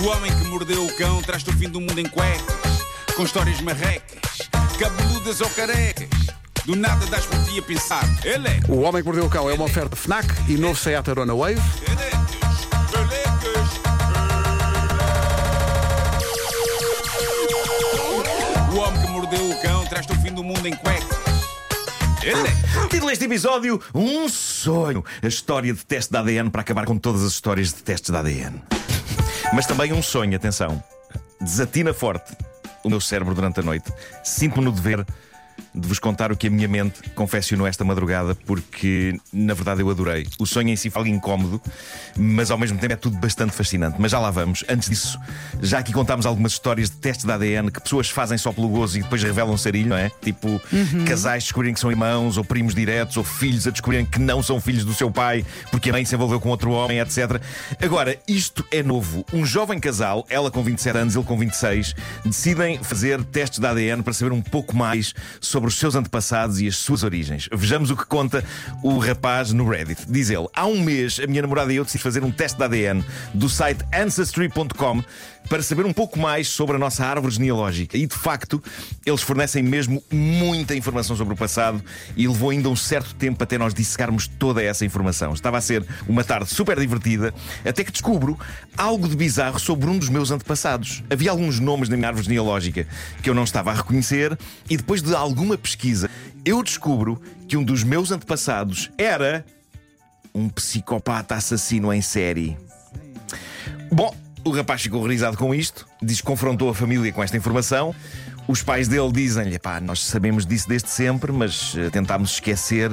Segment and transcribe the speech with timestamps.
[0.00, 2.84] O homem que mordeu o cão traz-te o fim do mundo em cuecas,
[3.16, 6.08] com histórias marrecas, cabeludas ou carecas.
[6.64, 8.04] Do nada das por ti a pensar.
[8.22, 8.60] Ele é.
[8.68, 11.58] O Homem que Mordeu o Cão é uma oferta FNAC e novo Seat Arona Wave.
[18.70, 21.18] O homem que mordeu o cão traz-te o fim do mundo em cuecas.
[22.22, 22.86] Ele é.
[22.88, 25.02] Título deste episódio: Um sonho.
[25.22, 28.16] A história de teste de ADN para acabar com todas as histórias de testes de
[28.16, 28.62] ADN.
[29.52, 30.82] Mas também um sonho, atenção.
[31.40, 32.36] Desatina forte
[32.84, 33.92] o meu cérebro durante a noite.
[34.22, 35.04] Sinto-me no dever
[35.78, 39.90] de vos contar o que a minha mente confeccionou esta madrugada, porque na verdade eu
[39.90, 40.26] adorei.
[40.38, 41.62] O sonho em si foi algo incómodo,
[42.16, 43.96] mas ao mesmo tempo é tudo bastante fascinante.
[43.98, 44.64] Mas já lá vamos.
[44.68, 45.18] Antes disso,
[45.62, 48.98] já aqui contámos algumas histórias de testes de ADN que pessoas fazem só pelo gozo
[48.98, 50.10] e depois revelam sarilho, não é?
[50.20, 50.60] Tipo,
[51.06, 54.60] casais descobrirem que são irmãos, ou primos diretos, ou filhos a descobrirem que não são
[54.60, 57.40] filhos do seu pai porque a mãe se envolveu com outro homem, etc.
[57.80, 59.24] Agora, isto é novo.
[59.32, 64.02] Um jovem casal, ela com 27 anos, ele com 26, decidem fazer testes de ADN
[64.02, 67.48] para saber um pouco mais sobre os seus antepassados e as suas origens.
[67.52, 68.44] Vejamos o que conta
[68.82, 70.04] o rapaz no Reddit.
[70.08, 72.64] Diz ele: Há um mês, a minha namorada e eu decidimos fazer um teste de
[72.64, 75.02] ADN do site Ancestry.com
[75.48, 77.96] para saber um pouco mais sobre a nossa árvore genealógica.
[77.96, 78.62] E de facto,
[79.04, 81.82] eles fornecem mesmo muita informação sobre o passado
[82.16, 85.32] e levou ainda um certo tempo até nós dissecarmos toda essa informação.
[85.32, 87.32] Estava a ser uma tarde super divertida,
[87.64, 88.38] até que descubro
[88.76, 91.02] algo de bizarro sobre um dos meus antepassados.
[91.10, 92.86] Havia alguns nomes na minha árvore genealógica
[93.22, 96.10] que eu não estava a reconhecer, e depois de alguma pesquisa,
[96.44, 99.44] eu descubro que um dos meus antepassados era
[100.34, 102.56] um psicopata assassino em série.
[103.90, 104.14] Bom,
[104.48, 107.94] o rapaz ficou horrorizado com isto, diz que confrontou a família com esta informação.
[108.46, 112.90] Os pais dele dizem-lhe: pá, nós sabemos disso desde sempre, mas eh, tentámos esquecer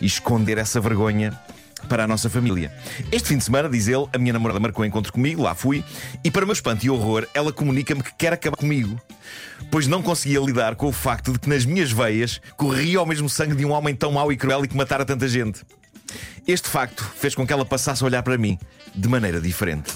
[0.00, 1.38] e esconder essa vergonha
[1.88, 2.72] para a nossa família.
[3.12, 5.84] Este fim de semana, diz ele, a minha namorada marcou encontro comigo, lá fui,
[6.24, 8.98] e para meu espanto e horror, ela comunica-me que quer acabar comigo,
[9.70, 13.28] pois não conseguia lidar com o facto de que nas minhas veias corria o mesmo
[13.28, 15.62] sangue de um homem tão mau e cruel e que matara tanta gente.
[16.46, 18.58] Este facto fez com que ela passasse a olhar para mim
[18.94, 19.92] de maneira diferente.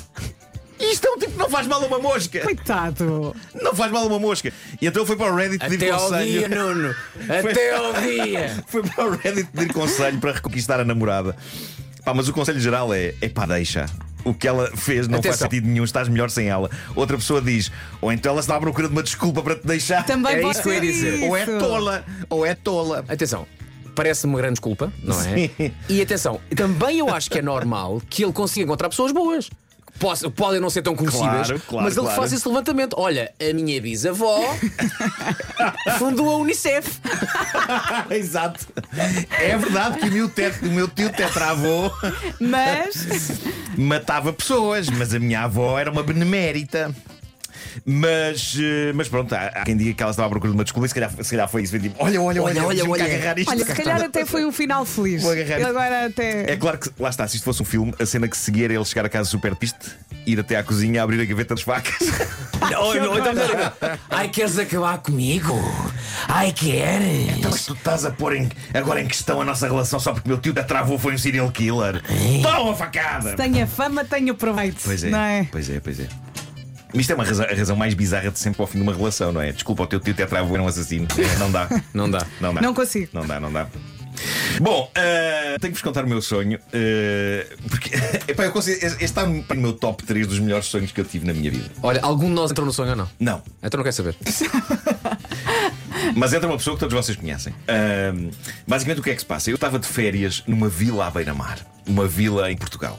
[1.49, 2.41] Não faz mal a uma mosca!
[2.41, 3.35] Coitado.
[3.63, 4.53] Não faz mal a uma mosca!
[4.81, 6.25] E então foi para o Reddit pedir Até ao conselho.
[6.31, 6.95] dia, Nuno.
[7.51, 8.65] Até ao dia.
[8.69, 11.35] Foi para o Reddit pedir conselho para reconquistar a namorada.
[12.05, 13.87] Pá, mas o conselho geral é: é pá, deixa.
[14.25, 15.51] O que ela fez não faz Atenção.
[15.51, 16.71] sentido nenhum, estás melhor sem ela.
[16.95, 20.05] Outra pessoa diz: ou então ela está à procura de uma desculpa para te deixar.
[20.05, 21.15] Também pode isso que eu ia dizer.
[21.15, 21.25] isso.
[21.27, 23.05] Ou é tola, ou é tola.
[23.09, 23.47] Atenção.
[23.95, 25.25] Parece-me uma grande desculpa, não é?
[25.25, 25.51] Sim.
[25.89, 29.51] E atenção, também eu acho que é normal que ele consiga encontrar pessoas boas.
[29.99, 32.21] Poss- Podem não ser tão conhecidas, Claro, claro, mas ele claro.
[32.21, 32.95] faz esse levantamento.
[32.99, 34.39] Olha, a minha bisavó
[35.99, 36.99] fundou a Unicef.
[38.11, 38.67] Exato.
[39.39, 41.91] É verdade que o meu, tet- o meu tio tetravô
[42.41, 43.41] Mas
[43.77, 46.95] matava pessoas, mas a minha avó era uma benemérita.
[47.85, 50.65] Mas, eh, mas pronto, há, há quem diga que ela estava à procura de uma
[50.65, 51.79] desculpa e se calhar, se calhar foi isso.
[51.79, 53.51] Tipo, olha, olha, olha, Olha, olha, agarrar isto.
[53.51, 55.23] olha, se calhar até foi um final feliz.
[55.23, 55.69] Vou agarrar isto.
[55.69, 56.53] Agora até.
[56.53, 58.75] É claro que, lá está, se isto fosse um filme, a cena que seguia era
[58.75, 59.79] ele chegar a casa super triste,
[60.27, 61.95] ir até à cozinha, abrir a gaveta das facas.
[62.67, 62.93] Então,
[64.11, 65.55] Ai, queres acabar comigo?
[66.27, 67.37] Ai, queres?
[67.39, 70.29] Então, mas tu estás a pôr em- agora em questão a nossa relação só porque
[70.29, 72.03] meu tio da travou foi um serial killer.
[72.43, 73.35] Toma facada!
[73.37, 74.81] Tenha fama, tenha proveito.
[74.85, 75.47] Pois é, Não é?
[75.51, 76.09] pois é, pois é.
[76.95, 79.33] Isto é uma razão, a razão mais bizarra de sempre ao fim de uma relação,
[79.33, 79.53] não é?
[79.53, 81.07] Desculpa, o teu tio tetravô era um assassino.
[81.19, 81.69] É, não dá.
[81.93, 82.27] Não dá.
[82.41, 82.61] Não dá.
[82.61, 83.09] Não consigo.
[83.13, 83.67] Não dá, não dá.
[84.61, 86.59] Bom, eh, tenho que vos contar o meu sonho.
[86.73, 87.91] eh, porque
[88.33, 91.27] epá, eu consigo, este está no meu top 3 dos melhores sonhos que eu tive
[91.27, 91.71] na minha vida.
[91.83, 93.09] Olha, algum de nós entrou no sonho ou não?
[93.21, 94.17] Não, Então não quer saber.
[96.15, 97.55] mas entra uma pessoa que todos vocês conhecem.
[97.67, 98.31] Ahm,
[98.67, 99.51] basicamente, o que é que se passa?
[99.51, 102.99] Eu estava de férias numa vila à beira-mar, uma vila em Portugal.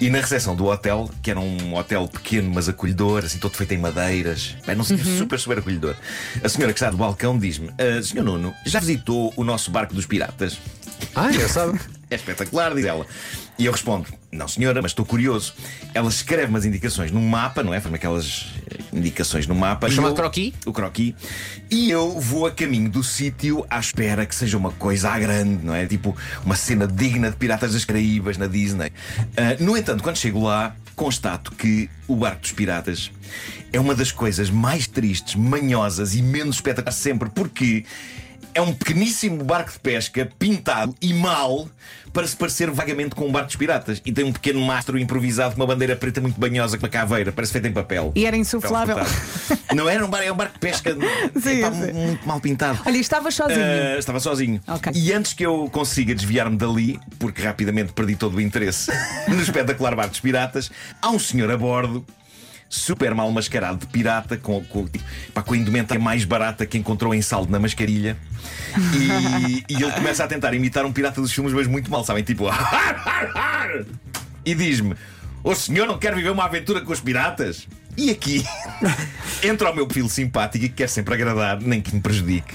[0.00, 3.72] E na recepção do hotel, que era um hotel pequeno, mas acolhedor, assim, todo feito
[3.72, 5.94] em madeiras, bem, não sei, super, super acolhedor.
[6.42, 9.94] A senhora que está do balcão diz-me: "Ah, Senhor Nuno, já visitou o nosso barco
[9.94, 10.58] dos piratas?
[11.14, 11.78] Ah, engraçado.
[12.10, 13.06] É espetacular, diz ela.
[13.56, 15.54] E eu respondo: Não, senhora, mas estou curioso.
[15.94, 17.80] Ela escreve umas indicações num mapa, não é?
[17.80, 19.86] Faz aquelas eh, indicações no mapa.
[19.86, 20.52] O E chamado eu- croquis?
[20.66, 21.14] O croquis.
[21.70, 25.64] E eu vou a caminho do sítio à espera que seja uma coisa à grande,
[25.64, 25.86] não é?
[25.86, 28.90] Tipo uma cena digna de Piratas das Caraíbas na Disney.
[29.36, 33.10] Ah, no entanto, quando chego lá, constato que o barco dos piratas
[33.72, 37.84] é uma das coisas mais tristes, manhosas e menos espetaculares sempre, porque
[38.54, 41.68] é um pequeníssimo barco de pesca pintado e mal
[42.12, 44.02] para se parecer vagamente com um barco dos piratas.
[44.04, 47.30] E tem um pequeno mastro improvisado com uma bandeira preta muito banhosa, com uma caveira,
[47.32, 48.12] parece feita em papel.
[48.14, 48.96] E era insuflável.
[49.74, 50.96] Não era um barco, é um barco de pesca
[51.40, 51.92] Sim, sim.
[51.92, 52.80] muito mal pintado.
[52.84, 53.60] Olha, estava sozinho.
[53.60, 54.60] Ah, estava sozinho.
[54.66, 54.92] Ok.
[54.94, 58.90] E antes que eu consiga desviar-me dali, porque rapidamente perdi todo o interesse
[59.28, 60.70] no espetacular barco dos piratas,
[61.00, 62.04] há um senhor a bordo
[62.70, 64.88] super mal mascarado de pirata, com, com,
[65.34, 68.16] pá, com a indumentária mais barata que encontrou em saldo na mascarilha.
[68.94, 72.22] E, e ele começa a tentar imitar um pirata dos filmes, mas muito mal, sabem?
[72.22, 72.44] Tipo,
[74.46, 74.94] e diz-me:
[75.42, 77.66] O senhor não quer viver uma aventura com os piratas?
[77.96, 78.44] E aqui
[79.42, 82.54] entra o meu perfil simpático e que quer sempre agradar, nem que me prejudique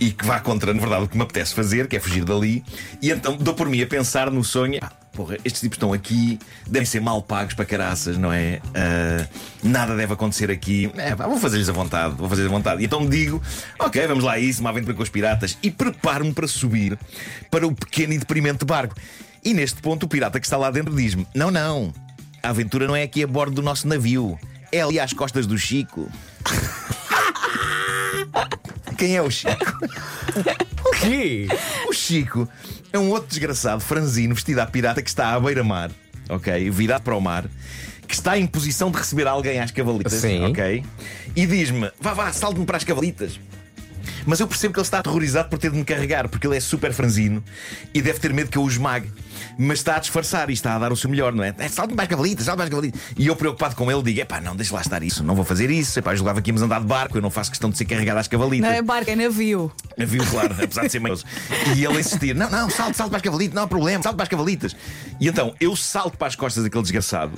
[0.00, 2.64] e que vá contra, na verdade, o que me apetece fazer, que é fugir dali.
[3.00, 4.80] E então dou por mim a pensar no sonho.
[5.12, 8.60] Porra, estes tipos estão aqui, devem ser mal pagos para caraças, não é?
[8.74, 9.28] Ah,
[9.62, 10.90] nada deve acontecer aqui.
[10.96, 12.80] É, vou fazer-lhes a vontade, vou fazer-lhes a vontade.
[12.80, 13.42] E então digo:
[13.78, 15.58] ok, vamos lá isso, uma aventura com os piratas.
[15.62, 16.98] E preparo-me para subir
[17.50, 18.94] para o pequeno e deprimente barco.
[19.44, 21.92] E neste ponto, o pirata que está lá dentro diz-me: não, não,
[22.42, 24.38] a aventura não é aqui a bordo do nosso navio.
[24.72, 26.10] É ali às costas do Chico.
[28.96, 29.78] Quem é o Chico?
[31.02, 31.48] O quê?
[31.88, 32.48] O Chico
[32.92, 35.90] é um outro desgraçado franzino vestido à pirata que está à beira-mar,
[36.28, 36.70] ok?
[36.70, 37.44] Virado para o mar,
[38.06, 40.44] que está em posição de receber alguém às cavalitas, Sim.
[40.46, 40.84] ok?
[41.34, 43.40] E diz-me: vá, vá, salte-me para as cavalitas.
[44.26, 46.60] Mas eu percebo que ele está aterrorizado por ter de me carregar, porque ele é
[46.60, 47.42] super franzino
[47.92, 49.10] e deve ter medo que eu o esmague.
[49.58, 51.48] Mas está a disfarçar e está a dar o seu melhor, não é?
[51.48, 53.00] é para as cavalitas, para as cavalitas.
[53.18, 55.70] E eu, preocupado com ele, digo: epá, não, deixa lá estar isso, não vou fazer
[55.70, 55.98] isso.
[55.98, 58.18] Epá, eu julgava que íamos andar de barco, eu não faço questão de ser carregado
[58.18, 58.68] às cavalitas.
[58.68, 59.70] Não é barco, é navio.
[59.98, 61.24] Viu, claro, apesar de ser meioso.
[61.76, 64.24] E ele insistir: não, não, salto, salto para as cavalitas, não há problema, salto para
[64.24, 64.76] as cavalitas.
[65.20, 67.32] E então eu salto para as costas daquele desgraçado.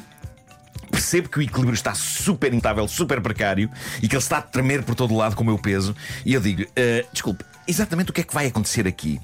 [1.05, 3.71] Percebo que o equilíbrio está super instável, super precário
[4.03, 5.95] e que ele está a tremer por todo lado com o meu peso.
[6.25, 9.21] E eu digo: "Ah, desculpe, exatamente o que é que vai acontecer aqui?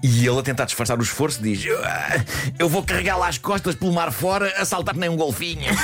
[0.00, 2.24] E ele, a tentar disfarçar o esforço, diz: "Ah,
[2.56, 5.60] Eu vou carregar lá as costas pelo mar fora, a saltar nem um golfinho.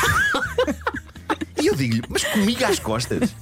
[1.60, 3.34] E eu digo-lhe: Mas comigo às costas?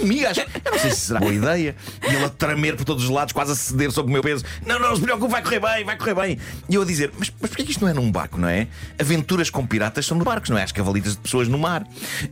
[0.00, 1.76] Comigo às Eu não sei se será boa ideia.
[2.02, 4.44] E ele a tremer por todos os lados, quase a ceder sobre o meu peso.
[4.64, 6.38] Não, não, se preocupe, vai correr bem, vai correr bem.
[6.68, 8.66] E eu a dizer: Mas, mas porquê que isto não é num barco, não é?
[8.98, 10.62] Aventuras com piratas são no barcos, não é?
[10.62, 11.86] As cavalitas de pessoas no mar.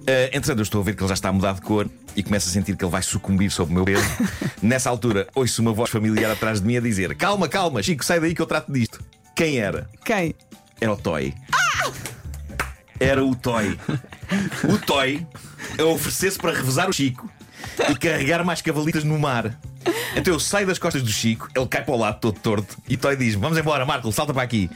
[0.07, 2.23] Ah, entretanto, eu estou a ver que ele já está a mudar de cor e
[2.23, 4.05] começo a sentir que ele vai sucumbir sob o meu peso.
[4.63, 8.21] Nessa altura, ouço uma voz familiar atrás de mim a dizer: Calma, calma, Chico, sai
[8.21, 9.01] daí que eu trato disto.
[9.35, 9.89] Quem era?
[10.05, 10.35] Quem?
[10.81, 11.35] Era o Toy.
[13.01, 13.79] Era o Toy.
[14.69, 15.27] O Toy
[15.79, 17.29] a oferecer-se para revezar o Chico
[17.91, 19.55] e carregar mais cavalitas no mar.
[20.17, 22.97] Então eu saio das costas do Chico, ele cai para o lado todo torto e
[22.97, 24.71] Toy diz: Vamos embora, Marco, salta para aqui.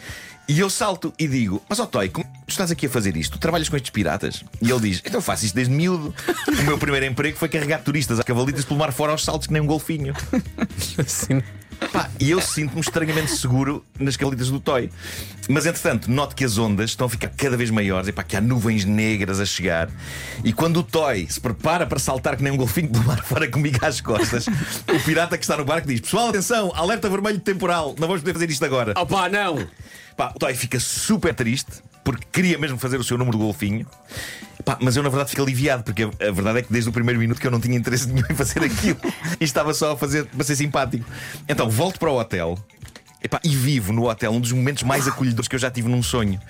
[0.49, 3.33] E eu salto e digo: Mas ó Toy, como tu estás aqui a fazer isto?
[3.33, 4.43] Tu trabalhas com estes piratas?
[4.63, 6.15] E ele diz: Então faço isto desde miúdo.
[6.47, 9.53] O meu primeiro emprego foi carregar turistas a cavalitas pelo mar fora aos saltos que
[9.53, 10.15] nem um golfinho.
[11.07, 11.43] Sim.
[11.93, 14.91] Pá, e eu sinto-me estranhamente seguro nas cavalitas do Toy.
[15.49, 18.37] Mas entretanto, noto que as ondas estão a ficar cada vez maiores e pá, que
[18.37, 19.89] há nuvens negras a chegar.
[20.45, 23.49] E quando o Toy se prepara para saltar que nem um golfinho pelo mar fora
[23.49, 27.95] comigo às costas, o pirata que está no barco diz: Pessoal, atenção, alerta vermelho temporal,
[27.99, 28.93] não vamos poder fazer isto agora.
[28.97, 29.67] Opá, não!
[30.17, 33.87] Pá, o Toy fica super triste porque queria mesmo fazer o seu número do golfinho.
[34.65, 36.93] Pá, mas eu na verdade fico aliviado porque a, a verdade é que desde o
[36.93, 38.99] primeiro minuto que eu não tinha interesse nenhum em fazer aquilo
[39.39, 41.05] e estava só a fazer para ser simpático.
[41.47, 42.59] Então volto para o hotel
[43.23, 46.03] epá, e vivo no hotel um dos momentos mais acolhedores que eu já tive num
[46.03, 46.41] sonho.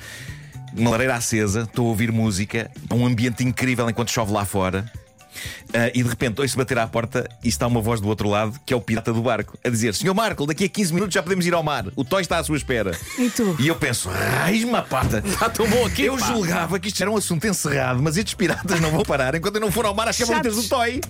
[0.76, 4.88] Uma lareira acesa, estou a ouvir música, um ambiente incrível enquanto chove lá fora.
[5.74, 8.58] Ah, e de repente ouço bater à porta e está uma voz do outro lado,
[8.64, 11.22] que é o pirata do barco, a dizer: Senhor Marco, daqui a 15 minutos já
[11.22, 11.86] podemos ir ao mar.
[11.94, 12.92] O Toy está à sua espera.
[13.18, 13.56] E tu?
[13.58, 15.22] E eu penso: Raiz-me pata.
[15.24, 16.04] Está tão bom aqui!
[16.04, 16.26] Eu pá.
[16.26, 19.60] julgava que isto era um assunto encerrado, mas estes piratas não vão parar enquanto eu
[19.60, 21.00] não for ao mar às cavalitas do Toy.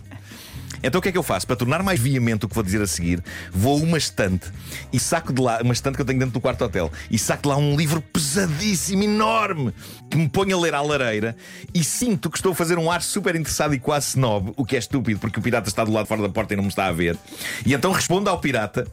[0.82, 1.46] Então o que é que eu faço?
[1.46, 4.50] Para tornar mais veemente o que vou dizer a seguir, vou a uma estante
[4.92, 7.42] e saco de lá, uma estante que eu tenho dentro do quarto hotel, e saco
[7.42, 9.72] de lá um livro pesadíssimo, enorme,
[10.10, 11.36] que me ponho a ler à lareira
[11.74, 14.76] e sinto que estou a fazer um ar super interessado e quase snob, o que
[14.76, 16.68] é estúpido, porque o pirata está do lado de fora da porta e não me
[16.68, 17.16] está a ver.
[17.64, 18.86] E então respondo ao pirata.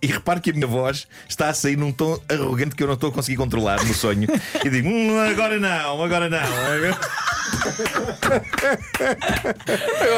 [0.00, 2.94] E reparo que a minha voz está a sair num tom arrogante que eu não
[2.94, 4.26] estou a conseguir controlar no sonho.
[4.64, 6.38] E digo: "Hum, agora não, agora não.
[6.40, 6.98] Agora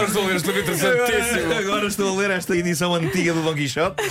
[0.06, 1.44] estou a ler este livro interessantíssimo.
[1.44, 4.02] Agora, agora estou a ler esta edição antiga do Don Quixote.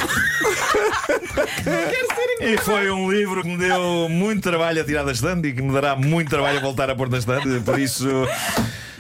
[2.39, 5.62] E foi um livro que me deu muito trabalho a tirar da estante e que
[5.62, 7.62] me dará muito trabalho a voltar a pôr da estante.
[7.62, 8.08] Por isso,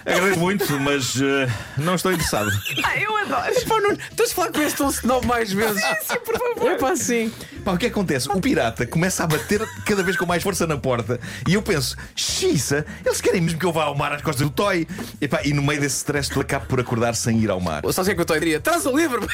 [0.05, 2.49] agradeço muito, mas eh, não estou interessado.
[2.83, 3.53] Ah, eu adoro.
[3.67, 5.81] Pá, Nuno, tens de falar com este tom snob mais vezes.
[5.81, 6.71] Sim, por favor.
[6.71, 7.31] É pá, sim.
[7.63, 8.29] Pá, o que é que acontece?
[8.29, 11.95] O pirata começa a bater cada vez com mais força na porta e eu penso,
[12.13, 14.85] xiça, eles querem mesmo que eu vá ao mar às costas do Toy.
[15.21, 17.81] E, pá, e no meio desse stress, tu acabo por acordar sem ir ao mar.
[17.93, 18.59] Sabes o que é que eu estou a dizer?
[18.61, 19.25] Traz o livro!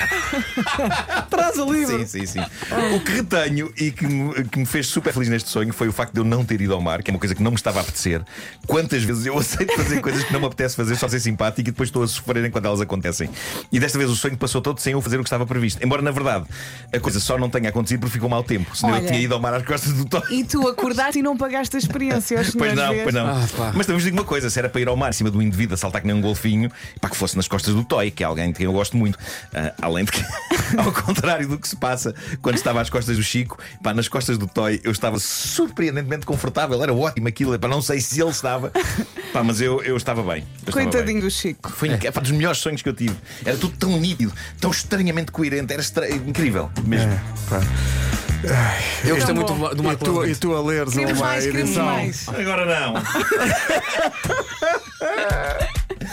[1.30, 2.00] Traz o livro!
[2.00, 2.42] Sim, sim, sim.
[2.96, 5.92] O que retenho e que me, que me fez super feliz neste sonho foi o
[5.92, 7.58] facto de eu não ter ido ao mar, que é uma coisa que não me
[7.58, 8.22] estava a apetecer.
[8.68, 11.72] Quantas vezes eu aceito fazer coisas que não me apetece fazer, só ser simpático e
[11.72, 13.28] depois estou a sofrer enquanto elas acontecem.
[13.72, 15.84] E desta vez o sonho passou todo sem eu fazer o que estava previsto.
[15.84, 16.46] Embora, na verdade,
[16.94, 18.76] a coisa só não tenha acontecido porque ficou mau tempo.
[18.76, 19.08] Senão eu Olha.
[19.08, 20.22] tinha ido ao mar às costas do Toy.
[20.32, 23.04] E tu acordaste e não pagaste a experiência aos Pois não, vês?
[23.04, 23.28] pois não.
[23.28, 23.72] Ah.
[23.74, 25.42] Mas também vos digo uma coisa: se era para ir ao mar em cima do
[25.42, 26.72] indivíduo a saltar que nem um golfinho,
[27.02, 29.18] pá, que fosse nas costas do Toy, que é alguém de quem eu gosto muito.
[29.54, 30.24] Ah, além de que,
[30.78, 34.38] ao contrário do que se passa quando estava às costas do Chico, pá, nas costas
[34.38, 38.72] do Toy eu estava surpreendentemente confortável, era ótimo aquilo, pá, não sei se ele estava,
[39.34, 40.44] pá, mas eu, eu estava bem.
[40.66, 41.30] Eu estava Coitadinho bem.
[41.30, 41.70] do Chico.
[41.72, 43.16] Foi inc- pá, dos melhores sonhos que eu tive.
[43.46, 47.12] Era tudo tão nítido, tão estranhamente coerente, era estra- incrível mesmo.
[47.12, 48.09] É, pá.
[49.04, 49.70] Eu gostei Tão muito bom.
[49.70, 51.86] do, do E Marco tu, e tu a leres Queremos uma mais, queremos edição.
[51.86, 52.30] mais.
[52.30, 52.94] Agora não.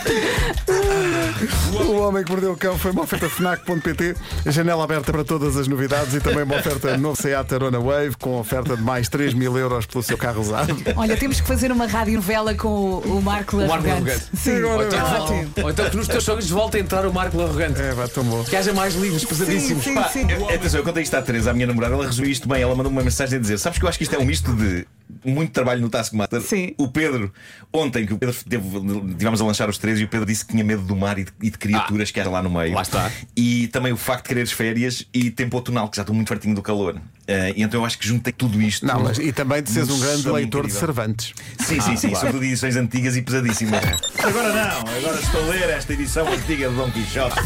[1.86, 5.68] O Homem que Mordeu o Cão foi uma oferta FNAC.pt, janela aberta para todas as
[5.68, 9.56] novidades e também uma oferta novo Seat Arona Wave com oferta de mais 3 mil
[9.58, 10.74] euros pelo seu carro usado.
[10.96, 14.08] Olha, temos que fazer uma rádio novela com o, o Marco O Marco Larrogante.
[14.10, 14.24] Larrogante.
[14.36, 15.50] Sim, Agora Ou é então, ótimo.
[15.62, 17.80] ou então que nos teus sonhos volte a entrar o Marco Arrogante.
[17.80, 18.42] É, vai tão bom.
[18.44, 19.84] Que haja mais livros pesadíssimos.
[19.84, 20.26] Sim, Pá, sim.
[20.30, 22.62] Eu- Atenção, eu contei isto à Teresa, a minha namorada, ela resumiu isto bem.
[22.62, 24.52] Ela mandou uma mensagem a dizer: Sabes que eu acho que isto é um misto
[24.54, 24.86] de
[25.24, 26.40] muito trabalho no Taskmaster.
[26.40, 26.74] Sim.
[26.78, 27.32] O Pedro,
[27.72, 28.68] ontem que o Pedro teve,
[29.16, 31.24] tivemos a lançar os três e o Pedro disse que tinha medo do mar e
[31.24, 32.74] de, e de criaturas que era lá no meio.
[32.74, 33.10] lá está.
[33.36, 36.54] E também o facto de quereres férias e tempo tonal, que já estou muito fartinho
[36.54, 37.00] do calor.
[37.28, 38.86] E então eu acho que juntei tudo isto.
[38.86, 40.80] Não, mas e também de seres um grande leitor de incrível.
[40.80, 41.32] Cervantes.
[41.58, 43.82] Sim, sim, sim, sobretudo edições antigas e pesadíssimas.
[44.22, 47.36] Agora não, agora estou a ler esta edição antiga de Dom Quixote.